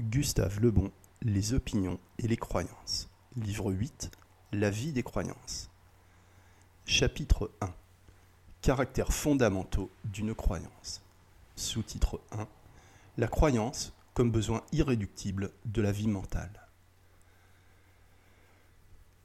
Gustave 0.00 0.60
Lebon, 0.60 0.90
Les 1.20 1.52
opinions 1.52 2.00
et 2.18 2.26
les 2.26 2.38
croyances. 2.38 3.10
Livre 3.36 3.70
8, 3.70 4.10
La 4.52 4.70
vie 4.70 4.92
des 4.92 5.02
croyances. 5.02 5.70
Chapitre 6.86 7.50
1. 7.60 7.72
Caractères 8.62 9.12
fondamentaux 9.12 9.90
d'une 10.04 10.34
croyance. 10.34 11.02
Sous-titre 11.54 12.20
1. 12.32 12.48
La 13.18 13.28
croyance 13.28 13.92
comme 14.14 14.30
besoin 14.30 14.62
irréductible 14.72 15.50
de 15.66 15.82
la 15.82 15.92
vie 15.92 16.08
mentale. 16.08 16.66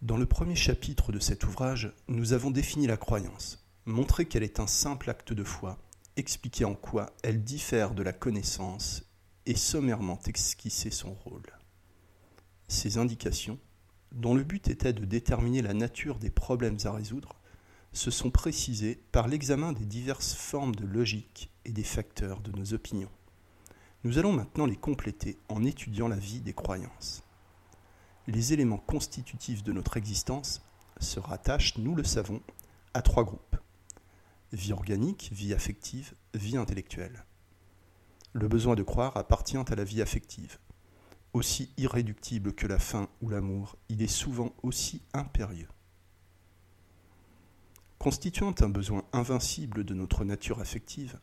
Dans 0.01 0.17
le 0.17 0.25
premier 0.25 0.55
chapitre 0.55 1.13
de 1.13 1.19
cet 1.19 1.45
ouvrage, 1.45 1.93
nous 2.09 2.33
avons 2.33 2.51
défini 2.51 2.85
la 2.85 2.97
croyance, 2.97 3.65
montré 3.85 4.25
qu'elle 4.25 4.43
est 4.43 4.59
un 4.59 4.67
simple 4.67 5.09
acte 5.09 5.31
de 5.31 5.43
foi, 5.45 5.77
expliqué 6.17 6.65
en 6.65 6.75
quoi 6.75 7.13
elle 7.23 7.43
diffère 7.43 7.93
de 7.93 8.03
la 8.03 8.13
connaissance 8.13 9.04
et 9.45 9.55
sommairement 9.55 10.19
esquissé 10.25 10.91
son 10.91 11.13
rôle. 11.13 11.45
Ces 12.67 12.97
indications, 12.97 13.59
dont 14.11 14.33
le 14.33 14.43
but 14.43 14.67
était 14.69 14.93
de 14.93 15.05
déterminer 15.05 15.61
la 15.61 15.73
nature 15.73 16.17
des 16.17 16.29
problèmes 16.29 16.77
à 16.85 16.91
résoudre, 16.91 17.35
se 17.93 18.11
sont 18.11 18.31
précisées 18.31 19.01
par 19.11 19.27
l'examen 19.27 19.71
des 19.71 19.85
diverses 19.85 20.33
formes 20.33 20.75
de 20.75 20.85
logique 20.85 21.51
et 21.63 21.71
des 21.71 21.83
facteurs 21.83 22.41
de 22.41 22.51
nos 22.51 22.73
opinions. 22.73 23.11
Nous 24.03 24.17
allons 24.17 24.33
maintenant 24.33 24.65
les 24.65 24.75
compléter 24.75 25.37
en 25.49 25.63
étudiant 25.63 26.07
la 26.07 26.17
vie 26.17 26.41
des 26.41 26.53
croyances. 26.53 27.23
Les 28.27 28.53
éléments 28.53 28.77
constitutifs 28.77 29.63
de 29.63 29.71
notre 29.71 29.97
existence 29.97 30.61
se 30.99 31.19
rattachent, 31.19 31.77
nous 31.77 31.95
le 31.95 32.03
savons, 32.03 32.41
à 32.93 33.01
trois 33.01 33.23
groupes. 33.23 33.57
Vie 34.51 34.73
organique, 34.73 35.29
vie 35.31 35.53
affective, 35.53 36.13
vie 36.33 36.57
intellectuelle. 36.57 37.25
Le 38.37 38.49
besoin 38.49 38.75
de 38.75 38.83
croire 38.83 39.15
appartient 39.15 39.55
à 39.55 39.75
la 39.75 39.85
vie 39.85 40.01
affective. 40.01 40.59
Aussi 41.31 41.71
irréductible 41.77 42.51
que 42.51 42.67
la 42.67 42.79
faim 42.79 43.07
ou 43.21 43.29
l'amour, 43.29 43.77
il 43.87 44.01
est 44.01 44.07
souvent 44.07 44.53
aussi 44.61 45.01
impérieux. 45.13 45.69
Constituant 47.97 48.53
un 48.59 48.67
besoin 48.67 49.05
invincible 49.13 49.85
de 49.85 49.93
notre 49.93 50.25
nature 50.25 50.59
affective, 50.59 51.17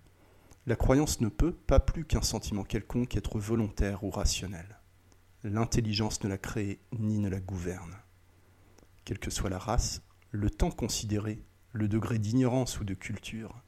la 0.65 0.75
croyance 0.75 1.21
ne 1.21 1.29
peut, 1.29 1.53
pas 1.53 1.81
plus 1.81 2.07
qu'un 2.07 2.23
sentiment 2.23 2.65
quelconque, 2.65 3.15
être 3.15 3.39
volontaire 3.39 4.05
ou 4.05 4.11
rationnel. 4.11 4.81
L'intelligence 5.45 6.25
ne 6.25 6.31
la 6.31 6.39
crée 6.39 6.81
ni 6.99 7.19
ne 7.19 7.29
la 7.29 7.41
gouverne. 7.41 7.95
Quelle 9.05 9.19
que 9.19 9.31
soit 9.31 9.51
la 9.51 9.59
race, 9.59 10.01
le 10.31 10.49
temps 10.49 10.71
considéré, 10.71 11.45
le 11.73 11.89
degré 11.89 12.19
d'ignorance 12.19 12.81
ou 12.81 12.85
de 12.85 12.95
culture, 12.95 13.61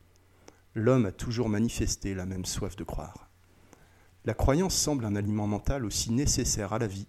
l'homme 0.75 1.05
a 1.05 1.13
toujours 1.13 1.51
manifesté 1.51 2.15
la 2.15 2.25
même 2.25 2.47
soif 2.47 2.75
de 2.77 2.85
croire. 2.85 3.29
La 4.27 4.33
croyance 4.33 4.75
semble 4.75 5.05
un 5.05 5.17
aliment 5.17 5.47
mental 5.47 5.85
aussi 5.85 6.11
nécessaire 6.11 6.73
à 6.73 6.79
la 6.79 6.87
vie 6.87 7.07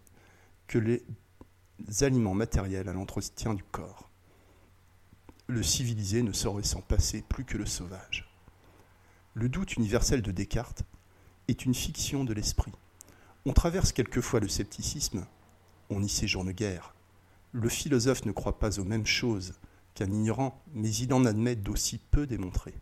que 0.68 0.78
les 0.78 1.02
aliments 2.02 2.34
matériels 2.34 2.90
à 2.90 2.94
l'entretien 2.94 3.54
du 3.54 3.64
corps. 3.64 4.10
Le 5.48 5.64
civilisé 5.64 6.24
ne 6.24 6.34
saurait 6.34 6.64
s'en 6.64 6.82
passer 6.82 7.22
plus 7.22 7.46
que 7.46 7.58
le 7.58 7.66
sauvage. 7.66 8.30
Le 9.34 9.48
doute 9.48 9.78
universel 9.78 10.22
de 10.22 10.32
Descartes 10.32 10.84
est 11.48 11.66
une 11.66 11.74
fiction 11.74 12.26
de 12.26 12.34
l'esprit. 12.34 12.74
On 13.46 13.54
traverse 13.54 13.94
quelquefois 13.94 14.42
le 14.42 14.50
scepticisme, 14.50 15.26
on 15.90 16.04
y 16.04 16.10
séjourne 16.10 16.52
guère. 16.52 16.96
Le 17.54 17.70
philosophe 17.70 18.26
ne 18.26 18.34
croit 18.34 18.60
pas 18.60 18.80
aux 18.80 18.84
mêmes 18.84 19.06
choses 19.06 19.54
qu'un 19.94 20.12
ignorant, 20.12 20.62
mais 20.74 20.94
il 20.94 21.14
en 21.14 21.24
admet 21.24 21.56
d'aussi 21.56 21.98
peu 22.12 22.28
démontrées. 22.28 22.76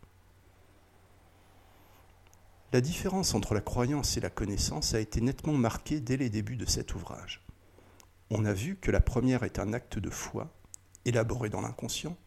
La 2.73 2.81
différence 2.81 3.35
entre 3.35 3.53
la 3.53 3.61
croyance 3.61 4.17
et 4.17 4.19
la 4.19 4.31
connaissance 4.31 4.95
a 4.95 4.99
été 4.99 5.21
nettement 5.21 5.53
marquée 5.53 5.99
dès 5.99 6.17
les 6.17 6.31
débuts 6.31 6.57
de 6.57 6.65
cet 6.65 6.95
ouvrage. 6.95 7.45
On 8.31 8.45
a 8.45 8.53
vu 8.53 8.77
que 8.77 8.89
la 8.89 8.99
première 8.99 9.43
est 9.43 9.59
un 9.59 9.73
acte 9.73 9.99
de 9.99 10.09
foi, 10.09 10.51
élaboré 11.05 11.49
dans 11.49 11.61
l'inconscient, 11.61 12.17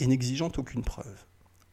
et 0.00 0.08
n'exigeant 0.08 0.50
aucune 0.56 0.82
preuve, 0.82 1.24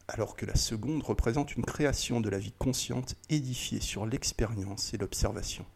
alors 0.06 0.36
que 0.36 0.46
la 0.46 0.54
seconde 0.54 1.02
représente 1.02 1.56
une 1.56 1.64
création 1.64 2.20
de 2.20 2.30
la 2.30 2.38
vie 2.38 2.54
consciente 2.56 3.16
édifiée 3.30 3.80
sur 3.80 4.06
l'expérience 4.06 4.94
et 4.94 4.96
l'observation. 4.96 5.66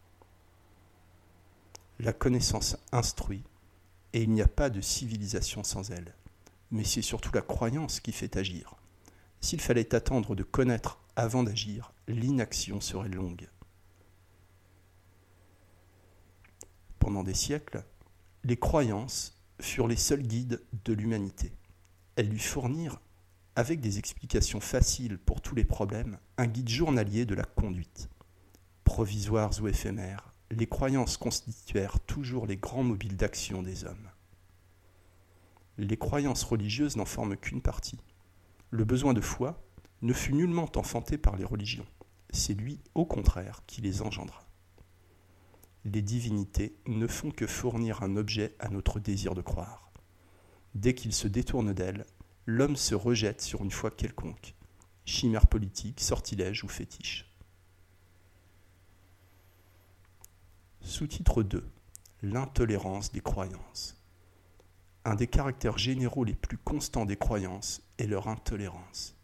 La 1.99 2.13
connaissance 2.13 2.77
instruit, 2.93 3.43
et 4.13 4.23
il 4.23 4.31
n'y 4.31 4.41
a 4.41 4.47
pas 4.47 4.69
de 4.69 4.79
civilisation 4.79 5.65
sans 5.65 5.91
elle, 5.91 6.15
mais 6.71 6.85
c'est 6.85 7.01
surtout 7.01 7.31
la 7.33 7.41
croyance 7.41 7.99
qui 7.99 8.13
fait 8.13 8.37
agir. 8.37 8.75
S'il 9.41 9.59
fallait 9.59 9.93
attendre 9.93 10.35
de 10.35 10.43
connaître 10.43 10.99
avant 11.19 11.43
d'agir, 11.43 11.91
l'inaction 12.07 12.79
serait 12.79 13.09
longue. 13.09 13.49
Pendant 16.97 17.23
des 17.23 17.33
siècles, 17.33 17.83
les 18.45 18.55
croyances 18.55 19.37
furent 19.59 19.89
les 19.89 19.97
seuls 19.97 20.23
guides 20.23 20.63
de 20.85 20.93
l'humanité. 20.93 21.51
Elles 22.15 22.29
lui 22.29 22.39
fournirent, 22.39 23.01
avec 23.57 23.81
des 23.81 23.99
explications 23.99 24.61
faciles 24.61 25.17
pour 25.17 25.41
tous 25.41 25.55
les 25.55 25.65
problèmes, 25.65 26.19
un 26.37 26.47
guide 26.47 26.69
journalier 26.69 27.25
de 27.25 27.35
la 27.35 27.43
conduite. 27.43 28.09
Provisoires 28.85 29.51
ou 29.61 29.67
éphémères, 29.67 30.33
les 30.51 30.67
croyances 30.67 31.17
constituèrent 31.17 31.99
toujours 31.99 32.47
les 32.47 32.55
grands 32.55 32.83
mobiles 32.83 33.17
d'action 33.17 33.61
des 33.61 33.83
hommes. 33.83 34.09
Les 35.77 35.97
croyances 35.97 36.45
religieuses 36.45 36.95
n'en 36.95 37.03
forment 37.03 37.35
qu'une 37.35 37.61
partie. 37.61 37.99
Le 38.71 38.85
besoin 38.85 39.13
de 39.13 39.21
foi, 39.21 39.61
ne 40.01 40.13
fut 40.13 40.33
nullement 40.33 40.69
enfanté 40.75 41.17
par 41.17 41.35
les 41.35 41.45
religions. 41.45 41.85
C'est 42.31 42.53
lui, 42.53 42.79
au 42.95 43.05
contraire, 43.05 43.61
qui 43.67 43.81
les 43.81 44.01
engendra. 44.01 44.47
Les 45.85 46.01
divinités 46.01 46.75
ne 46.87 47.07
font 47.07 47.31
que 47.31 47.47
fournir 47.47 48.03
un 48.03 48.15
objet 48.15 48.55
à 48.59 48.69
notre 48.69 48.99
désir 48.99 49.33
de 49.33 49.41
croire. 49.41 49.91
Dès 50.75 50.93
qu'il 50.93 51.13
se 51.13 51.27
détourne 51.27 51.73
d'elle, 51.73 52.05
l'homme 52.45 52.75
se 52.75 52.95
rejette 52.95 53.41
sur 53.41 53.63
une 53.63 53.71
foi 53.71 53.91
quelconque, 53.91 54.55
chimère 55.05 55.47
politique, 55.47 55.99
sortilège 55.99 56.63
ou 56.63 56.67
fétiche. 56.67 57.25
Sous-titre 60.81 61.43
2 61.43 61.67
L'intolérance 62.21 63.11
des 63.11 63.21
croyances. 63.21 63.95
Un 65.05 65.15
des 65.15 65.27
caractères 65.27 65.77
généraux 65.77 66.25
les 66.25 66.33
plus 66.33 66.57
constants 66.57 67.05
des 67.05 67.15
croyances 67.15 67.81
est 67.97 68.07
leur 68.07 68.27
intolérance. 68.27 69.18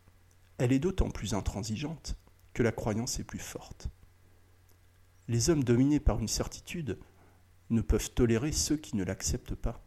Elle 0.57 0.71
est 0.71 0.79
d'autant 0.79 1.09
plus 1.09 1.33
intransigeante 1.33 2.17
que 2.53 2.63
la 2.63 2.71
croyance 2.71 3.19
est 3.19 3.23
plus 3.23 3.39
forte. 3.39 3.89
Les 5.27 5.49
hommes 5.49 5.63
dominés 5.63 5.99
par 5.99 6.19
une 6.19 6.27
certitude 6.27 6.97
ne 7.69 7.81
peuvent 7.81 8.11
tolérer 8.11 8.51
ceux 8.51 8.77
qui 8.77 8.95
ne 8.95 9.03
l'acceptent 9.03 9.55
pas. 9.55 9.83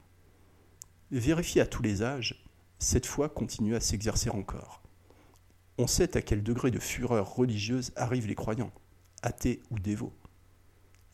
Vérifié 1.11 1.62
à 1.62 1.67
tous 1.67 1.83
les 1.83 2.03
âges, 2.03 2.45
cette 2.79 3.06
foi 3.06 3.29
continue 3.29 3.75
à 3.77 3.81
s'exercer 3.81 4.31
encore. 4.31 4.83
On 5.79 5.87
sait 5.87 6.17
à 6.17 6.23
quel 6.23 6.43
degré 6.43 6.71
de 6.71 6.79
fureur 6.79 7.35
religieuse 7.35 7.93
arrivent 7.97 8.27
les 8.27 8.35
croyants, 8.35 8.73
athées 9.23 9.62
ou 9.71 9.79
dévots. 9.79 10.12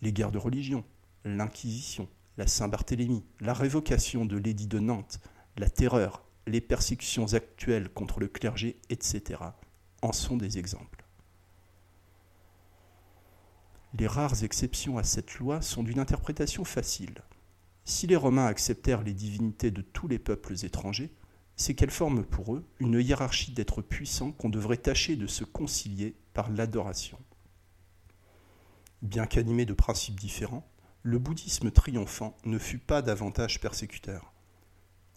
Les 0.02 0.12
guerres 0.12 0.32
de 0.32 0.38
religion, 0.38 0.84
l'Inquisition, 1.24 2.08
la 2.38 2.46
Saint-Barthélemy, 2.46 3.24
la 3.40 3.54
révocation 3.54 4.24
de 4.24 4.36
l'édit 4.36 4.66
de 4.66 4.80
Nantes, 4.80 5.20
la 5.56 5.70
terreur, 5.70 6.23
les 6.46 6.60
persécutions 6.60 7.32
actuelles 7.34 7.88
contre 7.88 8.20
le 8.20 8.28
clergé, 8.28 8.76
etc., 8.90 9.40
en 10.02 10.12
sont 10.12 10.36
des 10.36 10.58
exemples. 10.58 11.04
Les 13.98 14.06
rares 14.06 14.42
exceptions 14.42 14.98
à 14.98 15.04
cette 15.04 15.38
loi 15.38 15.62
sont 15.62 15.82
d'une 15.82 16.00
interprétation 16.00 16.64
facile. 16.64 17.22
Si 17.84 18.06
les 18.06 18.16
Romains 18.16 18.46
acceptèrent 18.46 19.02
les 19.02 19.12
divinités 19.12 19.70
de 19.70 19.82
tous 19.82 20.08
les 20.08 20.18
peuples 20.18 20.54
étrangers, 20.64 21.12
c'est 21.56 21.74
qu'elles 21.74 21.90
forment 21.90 22.24
pour 22.24 22.56
eux 22.56 22.66
une 22.80 23.00
hiérarchie 23.00 23.52
d'êtres 23.52 23.82
puissants 23.82 24.32
qu'on 24.32 24.48
devrait 24.48 24.78
tâcher 24.78 25.16
de 25.16 25.28
se 25.28 25.44
concilier 25.44 26.16
par 26.32 26.50
l'adoration. 26.50 27.18
Bien 29.02 29.26
qu'animé 29.26 29.64
de 29.64 29.74
principes 29.74 30.18
différents, 30.18 30.68
le 31.02 31.18
bouddhisme 31.18 31.70
triomphant 31.70 32.36
ne 32.44 32.58
fut 32.58 32.78
pas 32.78 33.02
davantage 33.02 33.60
persécuteur 33.60 34.33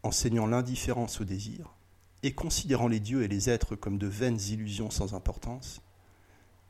enseignant 0.04 0.48
l'indifférence 0.48 1.22
au 1.22 1.24
désir, 1.24 1.74
et 2.24 2.34
considérant 2.34 2.88
les 2.88 3.00
dieux 3.00 3.24
et 3.24 3.28
les 3.28 3.50
êtres 3.50 3.76
comme 3.76 3.98
de 3.98 4.08
vaines 4.08 4.40
illusions 4.50 4.90
sans 4.90 5.14
importance, 5.14 5.82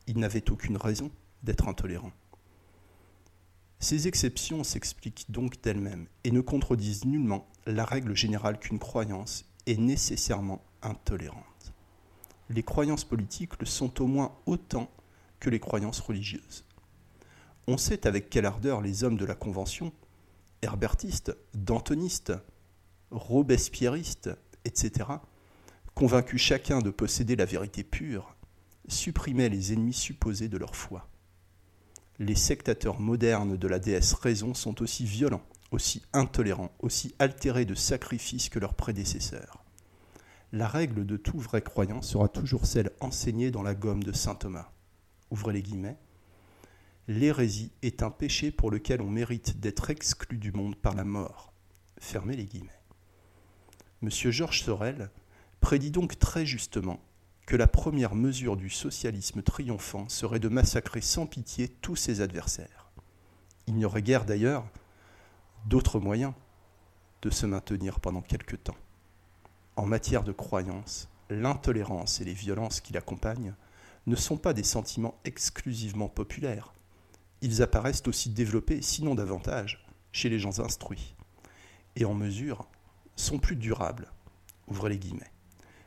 il 0.06 0.18
n'avait 0.18 0.50
aucune 0.50 0.76
raison 0.76 1.10
d'être 1.42 1.68
intolérant. 1.68 2.12
Ces 3.80 4.08
exceptions 4.08 4.64
s'expliquent 4.64 5.30
donc 5.30 5.62
d'elles-mêmes 5.62 6.08
et 6.24 6.32
ne 6.32 6.40
contredisent 6.40 7.04
nullement 7.04 7.48
la 7.66 7.84
règle 7.84 8.16
générale 8.16 8.58
qu'une 8.58 8.78
croyance 8.78 9.44
est 9.66 9.78
nécessairement 9.78 10.64
intolérante. 10.82 11.72
Les 12.50 12.62
croyances 12.62 13.04
politiques 13.04 13.58
le 13.60 13.66
sont 13.66 14.02
au 14.02 14.06
moins 14.06 14.34
autant 14.46 14.90
que 15.38 15.50
les 15.50 15.60
croyances 15.60 16.00
religieuses. 16.00 16.64
On 17.66 17.76
sait 17.76 18.06
avec 18.06 18.30
quelle 18.30 18.46
ardeur 18.46 18.80
les 18.80 19.04
hommes 19.04 19.18
de 19.18 19.26
la 19.26 19.34
Convention, 19.34 19.92
herbertistes, 20.62 21.36
dantonistes, 21.54 22.32
robespierristes, 23.10 24.30
etc., 24.64 25.10
convaincus 25.94 26.40
chacun 26.40 26.80
de 26.80 26.90
posséder 26.90 27.36
la 27.36 27.44
vérité 27.44 27.82
pure, 27.82 28.36
supprimaient 28.88 29.48
les 29.48 29.72
ennemis 29.72 29.92
supposés 29.94 30.48
de 30.48 30.56
leur 30.56 30.76
foi. 30.76 31.08
les 32.18 32.34
sectateurs 32.34 32.98
modernes 32.98 33.56
de 33.56 33.68
la 33.68 33.78
déesse 33.78 34.12
raison 34.12 34.52
sont 34.52 34.82
aussi 34.82 35.04
violents, 35.04 35.44
aussi 35.70 36.02
intolérants, 36.12 36.72
aussi 36.80 37.14
altérés 37.18 37.64
de 37.64 37.76
sacrifices 37.76 38.48
que 38.48 38.58
leurs 38.58 38.74
prédécesseurs. 38.74 39.64
La 40.52 40.66
règle 40.66 41.06
de 41.06 41.16
tout 41.16 41.38
vrai 41.38 41.62
croyant 41.62 42.02
sera 42.02 42.28
toujours 42.28 42.66
celle 42.66 42.90
enseignée 43.00 43.50
dans 43.50 43.62
la 43.62 43.74
gomme 43.74 44.02
de 44.02 44.12
saint 44.12 44.34
Thomas. 44.34 44.70
Ouvrez 45.30 45.52
les 45.52 45.62
guillemets. 45.62 45.98
L'hérésie 47.06 47.72
est 47.82 48.02
un 48.02 48.10
péché 48.10 48.50
pour 48.50 48.70
lequel 48.70 49.00
on 49.00 49.10
mérite 49.10 49.60
d'être 49.60 49.90
exclu 49.90 50.38
du 50.38 50.52
monde 50.52 50.74
par 50.74 50.94
la 50.94 51.04
mort. 51.04 51.52
Fermez 52.00 52.34
les 52.34 52.46
guillemets. 52.46 52.77
Monsieur 54.00 54.30
Georges 54.30 54.62
Sorel 54.62 55.10
prédit 55.60 55.90
donc 55.90 56.20
très 56.20 56.46
justement 56.46 57.00
que 57.46 57.56
la 57.56 57.66
première 57.66 58.14
mesure 58.14 58.56
du 58.56 58.70
socialisme 58.70 59.42
triomphant 59.42 60.08
serait 60.08 60.38
de 60.38 60.48
massacrer 60.48 61.00
sans 61.00 61.26
pitié 61.26 61.66
tous 61.68 61.96
ses 61.96 62.20
adversaires. 62.20 62.92
Il 63.66 63.74
n'y 63.74 63.84
aurait 63.84 64.02
guère 64.02 64.24
d'ailleurs 64.24 64.68
d'autres 65.66 65.98
moyens 65.98 66.32
de 67.22 67.30
se 67.30 67.44
maintenir 67.44 67.98
pendant 67.98 68.20
quelque 68.20 68.54
temps. 68.54 68.76
En 69.74 69.84
matière 69.84 70.22
de 70.22 70.30
croyance, 70.30 71.08
l'intolérance 71.28 72.20
et 72.20 72.24
les 72.24 72.34
violences 72.34 72.80
qui 72.80 72.92
l'accompagnent 72.92 73.54
ne 74.06 74.14
sont 74.14 74.36
pas 74.36 74.52
des 74.52 74.62
sentiments 74.62 75.18
exclusivement 75.24 76.08
populaires. 76.08 76.72
Ils 77.40 77.62
apparaissent 77.62 78.06
aussi 78.06 78.30
développés, 78.30 78.80
sinon 78.80 79.16
davantage, 79.16 79.84
chez 80.12 80.28
les 80.28 80.38
gens 80.38 80.60
instruits, 80.60 81.16
et 81.96 82.04
en 82.04 82.14
mesure 82.14 82.68
sont 83.18 83.38
plus 83.38 83.56
durables. 83.56 84.10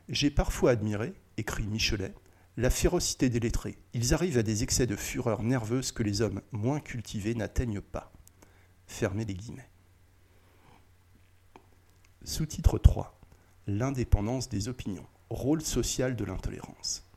J'ai 0.10 0.31
parfois 0.31 0.72
admiré, 0.72 1.13
écrit 1.38 1.68
Michelet, 1.68 2.13
la 2.57 2.69
férocité 2.69 3.30
des 3.30 3.39
lettrés. 3.39 3.78
Ils 3.94 4.13
arrivent 4.13 4.38
à 4.38 4.44
des 4.44 4.63
excès 4.63 4.88
de 4.88 4.95
fureur 4.95 5.42
nerveuse 5.42 5.92
que 5.92 6.04
les 6.04 6.22
hommes 6.22 6.42
moins 6.51 6.80
cultivés 6.80 7.36
n'atteignent 7.36 7.81
pas. 7.81 8.12
Fermez 8.88 9.25
les 9.25 9.33
guillemets. 9.33 9.69
Sous-titre 12.24 12.78
3. 12.78 13.19
L'indépendance 13.68 14.50
des 14.50 14.68
opinions. 14.68 15.07
Rôle 15.30 15.62
social 15.62 16.16
de 16.16 16.25
l'intolérance. 16.25 17.07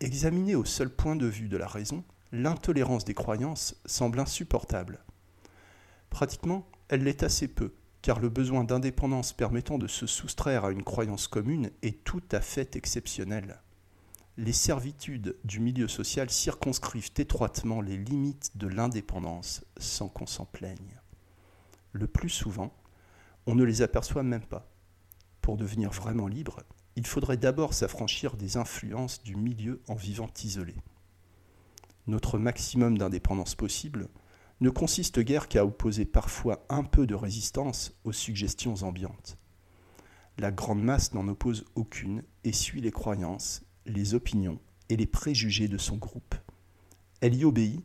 Examinée 0.00 0.54
au 0.54 0.64
seul 0.64 0.88
point 0.88 1.16
de 1.16 1.26
vue 1.26 1.48
de 1.48 1.56
la 1.56 1.66
raison, 1.66 2.04
l'intolérance 2.30 3.04
des 3.04 3.14
croyances 3.14 3.74
semble 3.84 4.20
insupportable. 4.20 5.00
Pratiquement, 6.10 6.68
elle 6.88 7.02
l'est 7.02 7.24
assez 7.24 7.48
peu, 7.48 7.74
car 8.02 8.20
le 8.20 8.28
besoin 8.28 8.64
d'indépendance 8.64 9.32
permettant 9.32 9.78
de 9.78 9.86
se 9.86 10.06
soustraire 10.06 10.64
à 10.64 10.70
une 10.70 10.84
croyance 10.84 11.28
commune 11.28 11.70
est 11.82 12.04
tout 12.04 12.22
à 12.30 12.40
fait 12.40 12.76
exceptionnel. 12.76 13.60
Les 14.36 14.52
servitudes 14.52 15.36
du 15.44 15.58
milieu 15.58 15.88
social 15.88 16.30
circonscrivent 16.30 17.10
étroitement 17.16 17.80
les 17.80 17.96
limites 17.96 18.56
de 18.56 18.68
l'indépendance 18.68 19.64
sans 19.78 20.08
qu'on 20.08 20.26
s'en 20.26 20.44
plaigne. 20.44 21.00
Le 21.92 22.06
plus 22.06 22.28
souvent, 22.28 22.72
on 23.46 23.56
ne 23.56 23.64
les 23.64 23.82
aperçoit 23.82 24.22
même 24.22 24.44
pas. 24.44 24.70
Pour 25.40 25.56
devenir 25.56 25.90
vraiment 25.90 26.28
libre, 26.28 26.62
il 26.94 27.06
faudrait 27.06 27.36
d'abord 27.36 27.74
s'affranchir 27.74 28.36
des 28.36 28.56
influences 28.56 29.22
du 29.22 29.34
milieu 29.34 29.82
en 29.88 29.94
vivant 29.94 30.30
isolé. 30.44 30.76
Notre 32.06 32.38
maximum 32.38 32.96
d'indépendance 32.96 33.54
possible 33.54 34.08
ne 34.60 34.70
consiste 34.70 35.20
guère 35.20 35.48
qu'à 35.48 35.64
opposer 35.64 36.04
parfois 36.04 36.64
un 36.68 36.84
peu 36.84 37.06
de 37.06 37.14
résistance 37.14 37.92
aux 38.04 38.12
suggestions 38.12 38.74
ambiantes. 38.82 39.38
La 40.38 40.50
grande 40.50 40.82
masse 40.82 41.14
n'en 41.14 41.28
oppose 41.28 41.64
aucune 41.74 42.22
et 42.44 42.52
suit 42.52 42.80
les 42.80 42.92
croyances, 42.92 43.62
les 43.86 44.14
opinions 44.14 44.58
et 44.88 44.96
les 44.96 45.06
préjugés 45.06 45.68
de 45.68 45.78
son 45.78 45.96
groupe. 45.96 46.34
Elle 47.20 47.34
y 47.34 47.44
obéit 47.44 47.84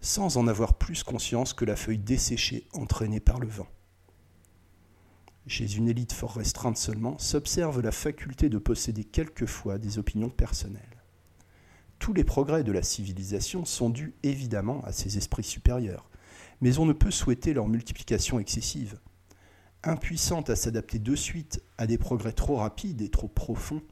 sans 0.00 0.36
en 0.36 0.46
avoir 0.46 0.78
plus 0.78 1.02
conscience 1.02 1.52
que 1.52 1.64
la 1.64 1.76
feuille 1.76 1.98
desséchée 1.98 2.66
entraînée 2.72 3.20
par 3.20 3.38
le 3.38 3.48
vent 3.48 3.68
chez 5.50 5.76
une 5.76 5.88
élite 5.88 6.12
fort 6.12 6.34
restreinte 6.34 6.76
seulement, 6.76 7.18
s'observe 7.18 7.80
la 7.80 7.92
faculté 7.92 8.48
de 8.48 8.58
posséder 8.58 9.04
quelquefois 9.04 9.78
des 9.78 9.98
opinions 9.98 10.30
personnelles. 10.30 10.99
Tous 12.00 12.14
les 12.14 12.24
progrès 12.24 12.64
de 12.64 12.72
la 12.72 12.82
civilisation 12.82 13.66
sont 13.66 13.90
dus 13.90 14.14
évidemment 14.22 14.82
à 14.84 14.90
ces 14.90 15.18
esprits 15.18 15.44
supérieurs, 15.44 16.08
mais 16.62 16.78
on 16.78 16.86
ne 16.86 16.94
peut 16.94 17.10
souhaiter 17.10 17.52
leur 17.52 17.68
multiplication 17.68 18.40
excessive. 18.40 18.98
Impuissante 19.84 20.48
à 20.48 20.56
s'adapter 20.56 20.98
de 20.98 21.14
suite 21.14 21.62
à 21.76 21.86
des 21.86 21.98
progrès 21.98 22.32
trop 22.32 22.56
rapides 22.56 23.02
et 23.02 23.10
trop 23.10 23.28
profonds, 23.28 23.82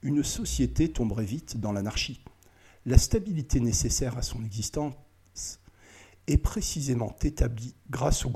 une 0.00 0.24
société 0.24 0.90
tomberait 0.90 1.26
vite 1.26 1.60
dans 1.60 1.72
l'anarchie. 1.72 2.24
La 2.86 2.96
stabilité 2.96 3.60
nécessaire 3.60 4.16
à 4.16 4.22
son 4.22 4.42
existence 4.42 4.94
est 6.28 6.38
précisément 6.38 7.14
établie 7.22 7.74
grâce 7.90 8.24
au 8.24 8.32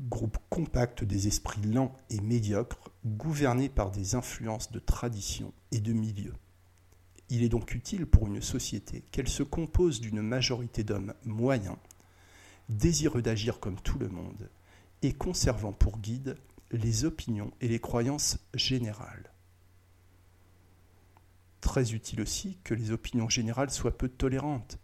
groupe 0.00 0.38
compact 0.48 1.04
des 1.04 1.28
esprits 1.28 1.60
lents 1.60 1.94
et 2.08 2.20
médiocres, 2.22 2.90
gouvernés 3.04 3.68
par 3.68 3.90
des 3.90 4.14
influences 4.14 4.72
de 4.72 4.78
tradition 4.78 5.52
et 5.70 5.80
de 5.80 5.92
milieu. 5.92 6.32
Il 7.30 7.42
est 7.42 7.48
donc 7.48 7.74
utile 7.74 8.06
pour 8.06 8.26
une 8.26 8.42
société 8.42 9.02
qu'elle 9.10 9.28
se 9.28 9.42
compose 9.42 10.00
d'une 10.00 10.22
majorité 10.22 10.84
d'hommes 10.84 11.14
moyens, 11.24 11.76
désireux 12.68 13.22
d'agir 13.22 13.60
comme 13.60 13.80
tout 13.80 13.98
le 13.98 14.08
monde, 14.08 14.50
et 15.02 15.12
conservant 15.12 15.72
pour 15.72 15.98
guide 15.98 16.36
les 16.70 17.04
opinions 17.04 17.52
et 17.60 17.68
les 17.68 17.78
croyances 17.78 18.38
générales. 18.54 19.32
Très 21.60 21.92
utile 21.92 22.20
aussi 22.20 22.58
que 22.62 22.74
les 22.74 22.90
opinions 22.90 23.28
générales 23.28 23.70
soient 23.70 23.96
peu 23.96 24.08
tolérantes, 24.08 24.78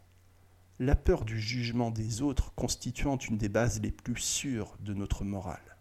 la 0.79 0.97
peur 0.97 1.27
du 1.27 1.39
jugement 1.39 1.91
des 1.91 2.23
autres 2.23 2.55
constituant 2.55 3.19
une 3.19 3.37
des 3.37 3.51
bases 3.51 3.83
les 3.83 3.91
plus 3.91 4.17
sûres 4.17 4.77
de 4.81 4.95
notre 4.95 5.25
morale. 5.25 5.77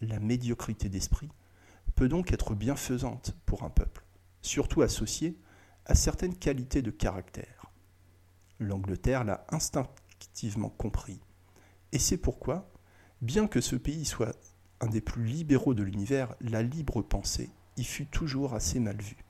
La 0.00 0.18
médiocrité 0.18 0.88
d'esprit 0.88 1.28
peut 1.94 2.08
donc 2.08 2.32
être 2.32 2.54
bienfaisante 2.54 3.36
pour 3.44 3.64
un 3.64 3.70
peuple, 3.70 4.02
surtout 4.40 4.80
associée 4.80 5.36
à 5.86 5.94
certaines 5.94 6.36
qualités 6.36 6.82
de 6.82 6.90
caractère. 6.90 7.70
L'Angleterre 8.58 9.24
l'a 9.24 9.46
instinctivement 9.50 10.70
compris, 10.70 11.20
et 11.92 11.98
c'est 11.98 12.18
pourquoi, 12.18 12.70
bien 13.20 13.46
que 13.46 13.60
ce 13.60 13.76
pays 13.76 14.04
soit 14.04 14.36
un 14.80 14.86
des 14.86 15.00
plus 15.00 15.24
libéraux 15.24 15.74
de 15.74 15.82
l'univers, 15.82 16.34
la 16.40 16.62
libre 16.62 17.02
pensée 17.02 17.50
y 17.76 17.84
fut 17.84 18.06
toujours 18.06 18.54
assez 18.54 18.80
mal 18.80 19.00
vue. 19.00 19.24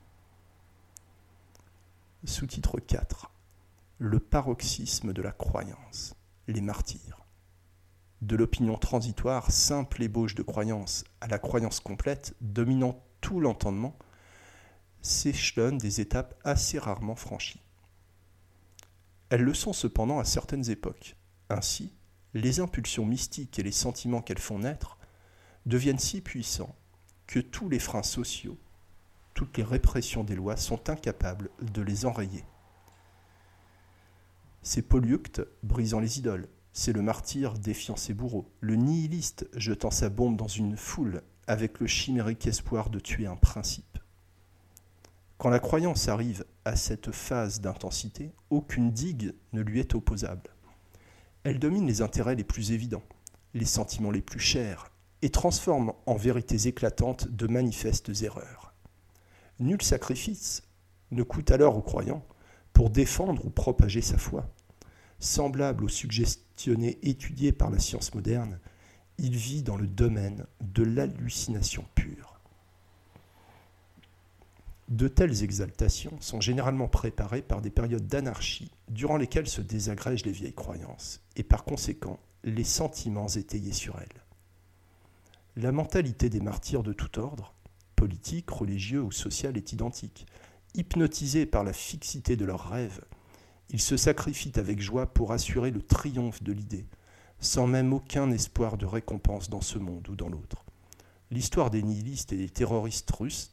Sous-titre 2.23 2.79
4 2.79 3.31
le 3.97 4.19
paroxysme 4.19 5.13
de 5.13 5.21
la 5.21 5.31
croyance, 5.31 6.15
les 6.47 6.59
martyrs. 6.59 7.25
De 8.21 8.35
l'opinion 8.35 8.77
transitoire, 8.77 9.51
simple 9.51 10.03
ébauche 10.03 10.35
de 10.35 10.43
croyance, 10.43 11.05
à 11.21 11.27
la 11.27 11.39
croyance 11.39 11.79
complète, 11.79 12.35
dominant 12.41 13.01
tout 13.21 13.39
l'entendement, 13.39 13.97
s'échelonnent 15.05 15.77
des 15.77 16.01
étapes 16.01 16.33
assez 16.43 16.79
rarement 16.79 17.15
franchies. 17.15 17.61
Elles 19.29 19.43
le 19.43 19.53
sont 19.53 19.73
cependant 19.73 20.19
à 20.19 20.25
certaines 20.25 20.69
époques. 20.69 21.15
Ainsi, 21.49 21.93
les 22.33 22.59
impulsions 22.59 23.05
mystiques 23.05 23.59
et 23.59 23.63
les 23.63 23.71
sentiments 23.71 24.21
qu'elles 24.21 24.39
font 24.39 24.59
naître 24.59 24.97
deviennent 25.65 25.99
si 25.99 26.21
puissants 26.21 26.75
que 27.27 27.39
tous 27.39 27.69
les 27.69 27.79
freins 27.79 28.03
sociaux, 28.03 28.57
toutes 29.33 29.57
les 29.57 29.63
répressions 29.63 30.23
des 30.23 30.35
lois 30.35 30.57
sont 30.57 30.89
incapables 30.89 31.49
de 31.61 31.81
les 31.81 32.05
enrayer. 32.05 32.43
C'est 34.63 34.81
Polyucte 34.81 35.41
brisant 35.63 35.99
les 35.99 36.19
idoles, 36.19 36.47
c'est 36.73 36.93
le 36.93 37.01
martyr 37.01 37.53
défiant 37.53 37.95
ses 37.95 38.13
bourreaux, 38.13 38.51
le 38.59 38.75
nihiliste 38.75 39.47
jetant 39.55 39.91
sa 39.91 40.09
bombe 40.09 40.35
dans 40.35 40.47
une 40.47 40.77
foule 40.77 41.21
avec 41.47 41.79
le 41.79 41.87
chimérique 41.87 42.47
espoir 42.47 42.89
de 42.89 42.99
tuer 42.99 43.27
un 43.27 43.35
principe. 43.35 43.99
Quand 45.45 45.51
la 45.51 45.59
croyance 45.59 46.07
arrive 46.07 46.43
à 46.65 46.75
cette 46.75 47.11
phase 47.11 47.61
d'intensité, 47.61 48.33
aucune 48.49 48.89
digue 48.89 49.35
ne 49.53 49.61
lui 49.61 49.79
est 49.79 49.93
opposable. 49.93 50.49
Elle 51.43 51.59
domine 51.59 51.85
les 51.85 52.01
intérêts 52.01 52.33
les 52.33 52.43
plus 52.43 52.71
évidents, 52.71 53.03
les 53.53 53.65
sentiments 53.65 54.09
les 54.09 54.23
plus 54.23 54.39
chers, 54.39 54.91
et 55.21 55.29
transforme 55.29 55.93
en 56.07 56.15
vérités 56.15 56.67
éclatantes 56.67 57.27
de 57.27 57.45
manifestes 57.45 58.23
erreurs. 58.23 58.73
Nul 59.59 59.83
sacrifice 59.83 60.63
ne 61.11 61.21
coûte 61.21 61.51
alors 61.51 61.77
aux 61.77 61.83
croyants 61.83 62.25
pour 62.73 62.89
défendre 62.89 63.45
ou 63.45 63.51
propager 63.51 64.01
sa 64.01 64.17
foi. 64.17 64.49
Semblable 65.19 65.83
au 65.83 65.89
suggestionné 65.89 66.97
étudié 67.03 67.51
par 67.51 67.69
la 67.69 67.77
science 67.77 68.15
moderne, 68.15 68.59
il 69.19 69.35
vit 69.35 69.61
dans 69.61 69.77
le 69.77 69.85
domaine 69.85 70.47
de 70.61 70.81
l'hallucination 70.81 71.85
pure. 71.93 72.04
De 74.87 75.07
telles 75.07 75.43
exaltations 75.43 76.15
sont 76.19 76.41
généralement 76.41 76.87
préparées 76.87 77.41
par 77.41 77.61
des 77.61 77.71
périodes 77.71 78.05
d'anarchie 78.05 78.71
durant 78.87 79.17
lesquelles 79.17 79.47
se 79.47 79.61
désagrègent 79.61 80.25
les 80.25 80.31
vieilles 80.31 80.53
croyances 80.53 81.21
et 81.35 81.43
par 81.43 81.63
conséquent 81.63 82.19
les 82.43 82.63
sentiments 82.63 83.27
étayés 83.27 83.73
sur 83.73 83.97
elles. 83.99 84.21
La 85.55 85.71
mentalité 85.71 86.29
des 86.29 86.39
martyrs 86.39 86.83
de 86.83 86.93
tout 86.93 87.17
ordre, 87.19 87.55
politique, 87.95 88.51
religieux 88.51 89.01
ou 89.01 89.11
social, 89.11 89.57
est 89.57 89.73
identique 89.73 90.27
hypnotisés 90.75 91.45
par 91.45 91.63
la 91.63 91.73
fixité 91.73 92.35
de 92.35 92.45
leurs 92.45 92.69
rêves, 92.69 93.01
Ils 93.71 93.81
se 93.81 93.97
sacrifient 93.97 94.59
avec 94.59 94.79
joie 94.79 95.07
pour 95.07 95.31
assurer 95.31 95.71
le 95.71 95.81
triomphe 95.81 96.43
de 96.43 96.51
l'idée, 96.51 96.85
sans 97.39 97.65
même 97.65 97.93
aucun 97.93 98.29
espoir 98.29 98.77
de 98.77 98.85
récompense 98.85 99.49
dans 99.49 99.61
ce 99.61 99.79
monde 99.79 100.07
ou 100.09 100.15
dans 100.15 100.29
l'autre. 100.29 100.63
L'histoire 101.31 101.71
des 101.71 101.81
nihilistes 101.81 102.31
et 102.31 102.37
des 102.37 102.49
terroristes 102.49 103.09
russes 103.09 103.49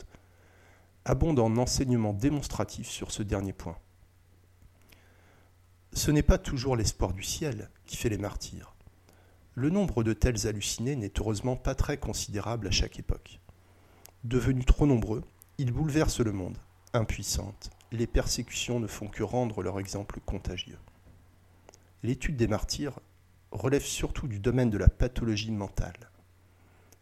abonde 1.05 1.41
en 1.41 1.57
enseignements 1.57 2.13
démonstratifs 2.13 2.89
sur 2.89 3.11
ce 3.11 3.23
dernier 3.23 3.53
point. 3.53 3.77
Ce 5.93 6.11
n'est 6.11 6.23
pas 6.23 6.39
toujours 6.39 6.77
l'espoir 6.77 7.13
du 7.13 7.23
ciel 7.23 7.71
qui 7.87 7.97
fait 7.97 8.09
les 8.09 8.19
martyrs. 8.19 8.75
Le 9.55 9.69
nombre 9.69 10.05
de 10.05 10.13
tels 10.13 10.47
hallucinés 10.47 10.97
n'est 10.97 11.13
heureusement 11.19 11.57
pas 11.57 11.75
très 11.75 11.99
considérable 11.99 12.69
à 12.69 12.71
chaque 12.71 12.99
époque. 12.99 13.41
Devenus 14.25 14.65
trop 14.65 14.87
nombreux, 14.87 15.23
ils 15.59 15.73
bouleversent 15.73 16.21
le 16.21 16.33
monde, 16.33 16.57
impuissantes. 16.95 17.71
Les 17.91 18.07
persécutions 18.07 18.81
ne 18.81 18.87
font 18.87 19.09
que 19.09 19.23
rendre 19.23 19.63
leur 19.63 19.79
exemple 19.79 20.21
contagieux. 20.25 20.79
L'étude 22.03 22.37
des 22.37 22.49
martyrs 22.49 22.99
relève 23.51 23.85
surtout 23.85 24.29
du 24.29 24.39
domaine 24.39 24.71
de 24.71 24.79
la 24.79 24.89
pathologie 24.89 25.51
mentale. 25.51 26.11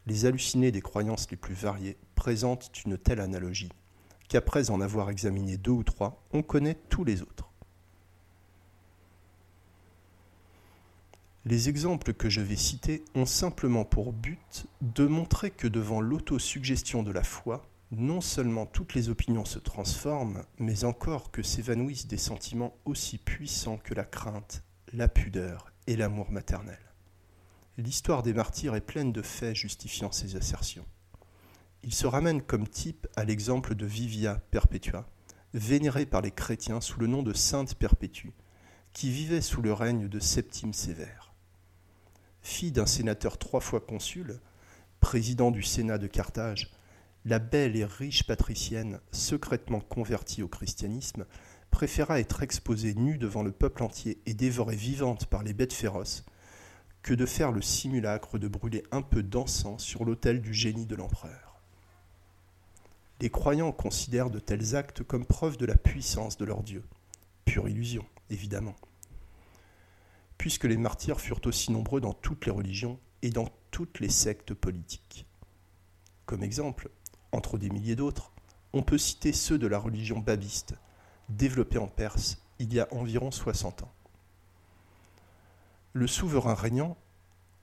Les 0.07 0.25
hallucinés 0.25 0.73
des 0.73 0.81
croyances 0.81 1.31
les 1.31 1.37
plus 1.37 1.55
variées 1.55 1.97
présentent 2.17 2.73
une 2.85 2.99
telle 2.99 3.21
analogie 3.21 3.71
qu'après 4.31 4.71
en 4.71 4.81
avoir 4.81 5.11
examiné 5.11 5.59
deux 5.59 5.73
ou 5.73 5.83
trois, 5.83 6.23
on 6.33 6.43
connaît 6.43 6.79
tous 6.89 7.05
les 7.05 7.21
autres. 7.21 7.51
Les 11.45 11.69
exemples 11.69 12.15
que 12.15 12.31
je 12.31 12.41
vais 12.41 12.57
citer 12.57 13.05
ont 13.15 13.27
simplement 13.27 13.85
pour 13.85 14.13
but 14.13 14.67
de 14.83 15.07
montrer 15.07 15.51
que 15.51 15.67
devant 15.67 16.01
l'autosuggestion 16.01 17.03
de 17.03 17.11
la 17.11 17.25
foi, 17.25 17.67
non 17.91 18.21
seulement 18.21 18.67
toutes 18.67 18.95
les 18.95 19.09
opinions 19.09 19.45
se 19.45 19.59
transforment, 19.59 20.45
mais 20.59 20.85
encore 20.85 21.33
que 21.33 21.43
s'évanouissent 21.43 22.07
des 22.07 22.17
sentiments 22.17 22.77
aussi 22.85 23.19
puissants 23.19 23.79
que 23.79 23.95
la 23.95 24.05
crainte, 24.05 24.63
la 24.93 25.09
pudeur 25.09 25.73
et 25.89 25.97
l'amour 25.97 26.31
maternel. 26.31 26.79
L'histoire 27.79 28.23
des 28.23 28.35
martyrs 28.35 28.77
est 28.77 28.81
pleine 28.81 29.11
de 29.11 29.23
faits 29.23 29.57
justifiant 29.57 30.13
ces 30.13 30.37
assertions. 30.37 30.87
Il 31.83 31.95
se 31.95 32.07
ramène 32.07 32.43
comme 32.43 32.69
type 32.69 33.07
à 33.17 33.25
l'exemple 33.25 33.75
de 33.75 33.87
Vivia 33.87 34.43
Perpetua, 34.51 35.09
vénérée 35.55 36.05
par 36.05 36.21
les 36.21 36.31
chrétiens 36.31 36.83
sous 36.83 37.01
le 37.01 37.07
nom 37.07 37.23
de 37.23 37.33
Sainte 37.33 37.75
Perpétue, 37.75 38.33
qui 38.93 39.11
vivait 39.11 39.41
sous 39.41 39.63
le 39.63 39.73
règne 39.73 40.09
de 40.09 40.21
Septime 40.21 40.75
Sévère. 40.75 41.33
Fille 42.43 42.73
d'un 42.73 42.85
sénateur 42.85 43.39
trois 43.39 43.61
fois 43.61 43.81
consul, 43.81 44.41
président 45.01 45.51
du 45.51 45.63
Sénat 45.63 45.97
de 45.97 46.07
Carthage, 46.07 46.71
la 47.25 47.39
belle 47.39 47.77
et 47.77 47.87
riche 47.87 48.27
patricienne, 48.27 49.01
secrètement 49.11 49.81
convertie 49.81 50.43
au 50.43 50.49
christianisme, 50.49 51.25
préféra 51.71 52.21
être 52.21 52.43
exposée 52.43 52.95
nue 52.95 53.17
devant 53.17 53.43
le 53.43 53.53
peuple 53.53 53.83
entier 53.83 54.21
et 54.27 54.35
dévorée 54.35 54.77
vivante 54.77 55.27
par 55.27 55.43
les 55.43 55.55
bêtes 55.55 55.73
féroces, 55.73 56.27
que 57.03 57.15
de 57.15 57.25
faire 57.25 57.53
le 57.53 57.63
simulacre 57.63 58.39
de 58.39 58.49
brûler 58.49 58.83
un 58.91 59.01
peu 59.01 59.23
d'encens 59.23 59.83
sur 59.83 60.05
l'autel 60.05 60.43
du 60.43 60.53
génie 60.53 60.87
de 60.87 60.97
l'empereur. 60.97 61.50
Les 63.21 63.29
croyants 63.29 63.73
considèrent 63.73 64.31
de 64.31 64.39
tels 64.39 64.75
actes 64.77 65.03
comme 65.03 65.27
preuve 65.27 65.59
de 65.59 65.67
la 65.67 65.77
puissance 65.77 66.39
de 66.39 66.47
leur 66.47 66.63
Dieu. 66.63 66.83
Pure 67.45 67.69
illusion, 67.69 68.07
évidemment. 68.31 68.75
Puisque 70.39 70.65
les 70.65 70.79
martyrs 70.79 71.21
furent 71.21 71.41
aussi 71.45 71.71
nombreux 71.71 72.01
dans 72.01 72.15
toutes 72.15 72.47
les 72.47 72.53
religions 72.53 72.99
et 73.21 73.29
dans 73.29 73.49
toutes 73.71 74.01
les 74.01 74.09
sectes 74.09 74.55
politiques. 74.55 75.27
Comme 76.25 76.43
exemple, 76.43 76.89
entre 77.33 77.59
des 77.59 77.69
milliers 77.69 77.97
d'autres, 77.97 78.33
on 78.73 78.83
peut 78.83 78.97
citer 78.97 79.35
ceux 79.35 79.59
de 79.59 79.67
la 79.67 79.79
religion 79.79 80.19
babiste, 80.19 80.75
développée 81.29 81.79
en 81.79 81.89
Perse 81.89 82.39
il 82.59 82.73
y 82.73 82.81
a 82.81 82.89
environ 82.91 83.31
60 83.31 83.83
ans. 83.83 83.93
Le 85.93 86.07
souverain 86.07 86.55
régnant 86.55 86.97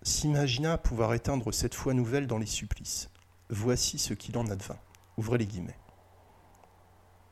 s'imagina 0.04 0.78
pouvoir 0.78 1.14
éteindre 1.16 1.52
cette 1.52 1.74
foi 1.74 1.96
nouvelle 1.96 2.28
dans 2.28 2.38
les 2.38 2.46
supplices. 2.46 3.10
Voici 3.50 3.98
ce 3.98 4.14
qu'il 4.14 4.38
en 4.38 4.48
advint. 4.50 4.78
Ouvrez 5.18 5.40
les 5.40 5.48
guillemets. 5.48 5.80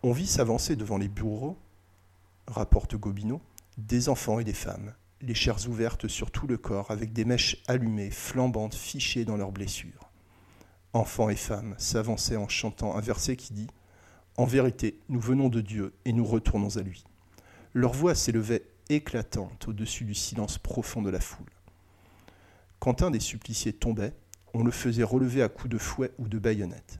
On 0.02 0.12
vit 0.12 0.28
s'avancer 0.28 0.76
devant 0.76 0.98
les 0.98 1.08
bureaux, 1.08 1.58
rapporte 2.48 2.96
Gobineau, 2.96 3.42
des 3.78 4.10
enfants 4.10 4.40
et 4.40 4.44
des 4.44 4.54
femmes, 4.54 4.94
les 5.22 5.36
chairs 5.36 5.68
ouvertes 5.68 6.08
sur 6.08 6.32
tout 6.32 6.48
le 6.48 6.58
corps, 6.58 6.92
avec 6.92 7.14
des 7.14 7.26
mèches 7.26 7.58
allumées, 7.68 8.12
flambantes, 8.12 8.76
fichées 8.76 9.26
dans 9.26 9.38
leurs 9.38 9.52
blessures. 9.52 10.10
Enfants 10.94 11.30
et 11.30 11.36
femmes 11.36 11.76
s'avançaient 11.78 12.38
en 12.38 12.48
chantant 12.48 12.96
un 12.96 13.02
verset 13.02 13.36
qui 13.36 13.54
dit 13.54 13.68
En 14.38 14.46
vérité, 14.46 15.00
nous 15.10 15.20
venons 15.20 15.50
de 15.50 15.62
Dieu 15.62 15.94
et 16.06 16.14
nous 16.14 16.26
retournons 16.26 16.78
à 16.78 16.82
lui. 16.82 17.04
Leur 17.74 17.94
voix 17.94 18.16
s'élevait 18.16 18.66
éclatante 18.90 19.68
au-dessus 19.68 20.06
du 20.06 20.16
silence 20.16 20.58
profond 20.58 21.02
de 21.02 21.10
la 21.10 21.20
foule. 21.20 21.50
Quand 22.80 23.02
un 23.02 23.12
des 23.12 23.20
suppliciés 23.20 23.74
tombait, 23.74 24.14
on 24.54 24.64
le 24.64 24.72
faisait 24.72 25.04
relever 25.04 25.42
à 25.42 25.50
coups 25.50 25.70
de 25.70 25.78
fouet 25.78 26.12
ou 26.18 26.28
de 26.28 26.40
baïonnette. 26.40 27.00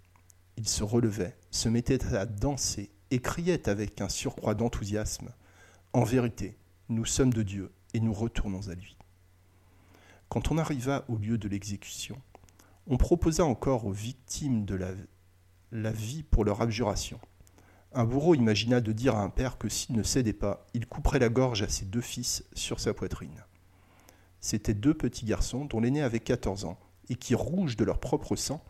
Il 0.58 0.68
se 0.68 0.84
relevait, 0.84 1.38
se 1.52 1.70
mettait 1.70 2.16
à 2.16 2.26
danser 2.26 2.92
et 3.12 3.20
criait 3.20 3.70
avec 3.70 4.02
un 4.02 4.10
surcroît 4.10 4.56
d'enthousiasme 4.56 5.30
En 5.94 6.04
vérité, 6.04 6.58
nous 6.90 7.06
sommes 7.06 7.34
de 7.34 7.44
Dieu 7.44 7.72
et 7.94 8.00
nous 8.00 8.14
retournons 8.14 8.68
à 8.70 8.76
lui. 8.76 8.98
Quand 10.30 10.52
on 10.52 10.58
arriva 10.58 11.06
au 11.08 11.18
lieu 11.18 11.38
de 11.38 11.48
l'exécution, 11.48 12.22
on 12.88 12.98
proposa 12.98 13.46
encore 13.46 13.86
aux 13.86 13.92
victimes 13.92 14.66
de 14.66 14.76
la, 15.72 15.92
vie 15.92 16.24
pour 16.24 16.46
leur 16.46 16.62
abjuration. 16.62 17.20
Un 17.94 18.04
bourreau 18.04 18.36
imagina 18.36 18.82
de 18.82 18.92
dire 18.92 19.16
à 19.16 19.22
un 19.22 19.30
père 19.30 19.58
que 19.58 19.70
s'il 19.70 19.96
ne 19.96 20.04
cédait 20.04 20.34
pas, 20.34 20.68
il 20.74 20.86
couperait 20.86 21.20
la 21.20 21.30
gorge 21.30 21.62
à 21.62 21.70
ses 21.70 21.86
deux 21.86 22.02
fils 22.02 22.44
sur 22.54 22.80
sa 22.80 22.94
poitrine. 22.94 23.44
C'étaient 24.42 24.74
deux 24.74 24.94
petits 24.94 25.26
garçons 25.26 25.66
dont 25.66 25.80
l'aîné 25.80 26.02
avait 26.02 26.20
14 26.20 26.66
ans 26.66 26.80
et 27.10 27.16
qui, 27.16 27.34
rouges 27.34 27.78
de 27.78 27.86
leur 27.86 28.00
propre 28.00 28.36
sang, 28.36 28.64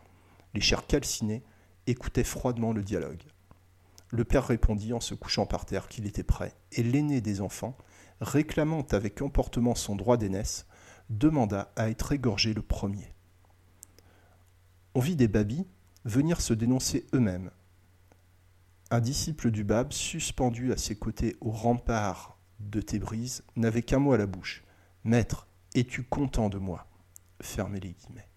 les 0.54 0.60
chairs 0.60 0.86
calcinées, 0.86 1.42
écoutait 1.86 2.24
froidement 2.24 2.72
le 2.72 2.82
dialogue. 2.82 3.22
Le 4.10 4.24
père 4.24 4.46
répondit 4.46 4.92
en 4.92 5.00
se 5.00 5.14
couchant 5.14 5.46
par 5.46 5.66
terre 5.66 5.88
qu'il 5.88 6.06
était 6.06 6.22
prêt, 6.22 6.54
et 6.72 6.82
l'aîné 6.82 7.20
des 7.20 7.40
enfants, 7.40 7.76
réclamant 8.20 8.86
avec 8.92 9.20
emportement 9.20 9.74
son 9.74 9.96
droit 9.96 10.16
d'aînesse, 10.16 10.66
demanda 11.10 11.72
à 11.76 11.90
être 11.90 12.12
égorgé 12.12 12.54
le 12.54 12.62
premier. 12.62 13.14
On 14.94 15.00
vit 15.00 15.16
des 15.16 15.28
babis 15.28 15.66
venir 16.04 16.40
se 16.40 16.54
dénoncer 16.54 17.06
eux-mêmes. 17.12 17.50
Un 18.90 19.00
disciple 19.00 19.50
du 19.50 19.64
Bab, 19.64 19.92
suspendu 19.92 20.72
à 20.72 20.76
ses 20.76 20.96
côtés 20.96 21.36
au 21.40 21.50
rempart 21.50 22.38
de 22.60 22.80
Tébrise, 22.80 23.42
n'avait 23.56 23.82
qu'un 23.82 23.98
mot 23.98 24.12
à 24.12 24.18
la 24.18 24.26
bouche. 24.26 24.64
Maître, 25.02 25.48
es-tu 25.74 26.04
content 26.04 26.48
de 26.48 26.58
moi? 26.58 26.86
Fermez 27.40 27.80
les 27.80 27.92
guillemets. 27.92 28.30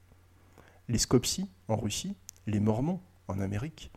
Les 0.88 0.98
Skopsi, 0.98 1.50
en 1.68 1.76
Russie, 1.78 2.18
les 2.48 2.60
Mormons, 2.60 3.02
en 3.30 3.40
Amérique, 3.40 3.92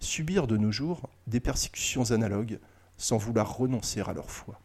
subirent 0.00 0.46
de 0.46 0.56
nos 0.56 0.72
jours 0.72 1.08
des 1.26 1.40
persécutions 1.40 2.10
analogues 2.10 2.58
sans 2.96 3.16
vouloir 3.16 3.56
renoncer 3.56 4.00
à 4.00 4.12
leur 4.12 4.30
foi. 4.30 4.60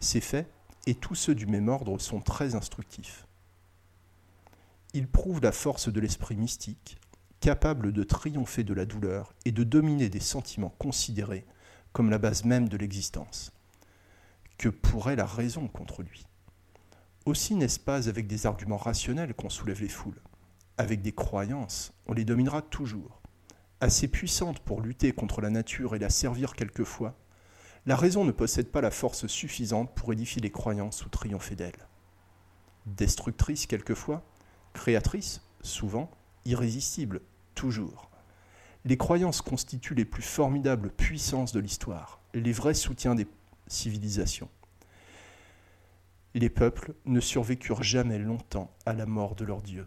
Ces 0.00 0.20
faits, 0.20 0.50
et 0.86 0.94
tous 0.94 1.14
ceux 1.14 1.34
du 1.34 1.46
même 1.46 1.68
ordre, 1.68 1.98
sont 1.98 2.20
très 2.20 2.54
instructifs. 2.54 3.26
Ils 4.92 5.08
prouvent 5.08 5.40
la 5.40 5.52
force 5.52 5.88
de 5.88 6.00
l'esprit 6.00 6.36
mystique, 6.36 6.98
capable 7.40 7.92
de 7.92 8.04
triompher 8.04 8.64
de 8.64 8.74
la 8.74 8.86
douleur 8.86 9.34
et 9.44 9.52
de 9.52 9.64
dominer 9.64 10.08
des 10.08 10.20
sentiments 10.20 10.74
considérés 10.78 11.46
comme 11.92 12.10
la 12.10 12.18
base 12.18 12.44
même 12.44 12.68
de 12.68 12.76
l'existence. 12.76 13.52
Que 14.58 14.68
pourrait 14.68 15.16
la 15.16 15.26
raison 15.26 15.68
contre 15.68 16.02
lui? 16.02 16.24
Aussi 17.24 17.54
n'est-ce 17.54 17.80
pas 17.80 18.08
avec 18.08 18.26
des 18.26 18.46
arguments 18.46 18.76
rationnels 18.76 19.34
qu'on 19.34 19.50
soulève 19.50 19.80
les 19.80 19.88
foules 19.88 20.20
avec 20.78 21.02
des 21.02 21.12
croyances, 21.12 21.92
on 22.06 22.12
les 22.12 22.24
dominera 22.24 22.62
toujours. 22.62 23.20
Assez 23.80 24.08
puissantes 24.08 24.60
pour 24.60 24.80
lutter 24.80 25.12
contre 25.12 25.40
la 25.40 25.50
nature 25.50 25.94
et 25.94 25.98
la 25.98 26.10
servir 26.10 26.54
quelquefois, 26.54 27.16
la 27.86 27.96
raison 27.96 28.24
ne 28.24 28.32
possède 28.32 28.70
pas 28.70 28.80
la 28.80 28.90
force 28.90 29.26
suffisante 29.26 29.94
pour 29.94 30.12
édifier 30.12 30.40
les 30.40 30.50
croyances 30.50 31.04
ou 31.04 31.08
triompher 31.10 31.54
d'elles. 31.54 31.88
Destructrice 32.86 33.66
quelquefois, 33.66 34.24
créatrice 34.72 35.42
souvent, 35.60 36.10
irrésistible 36.44 37.20
toujours. 37.54 38.10
Les 38.84 38.96
croyances 38.96 39.42
constituent 39.42 39.94
les 39.94 40.04
plus 40.04 40.22
formidables 40.22 40.90
puissances 40.90 41.52
de 41.52 41.60
l'histoire, 41.60 42.20
les 42.34 42.52
vrais 42.52 42.74
soutiens 42.74 43.14
des 43.14 43.26
civilisations. 43.66 44.50
Les 46.34 46.50
peuples 46.50 46.94
ne 47.04 47.20
survécurent 47.20 47.82
jamais 47.82 48.18
longtemps 48.18 48.74
à 48.86 48.92
la 48.92 49.06
mort 49.06 49.36
de 49.36 49.44
leur 49.44 49.62
Dieu. 49.62 49.86